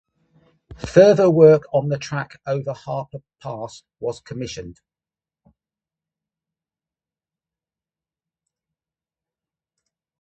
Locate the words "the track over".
1.89-2.73